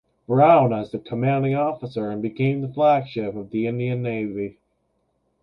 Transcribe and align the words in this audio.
Brown 0.25 0.73
as 0.73 0.89
the 0.89 0.97
commanding 0.97 1.53
officer 1.53 2.09
and 2.09 2.23
became 2.23 2.61
the 2.61 2.73
flagship 2.73 3.35
of 3.35 3.51
the 3.51 3.67
Indian 3.67 4.01
Navy. 4.01 4.57